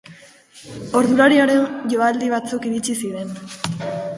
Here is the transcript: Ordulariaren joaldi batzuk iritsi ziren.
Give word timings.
Ordulariaren 0.99 1.61
joaldi 1.93 2.33
batzuk 2.33 2.67
iritsi 2.71 2.97
ziren. 3.05 3.31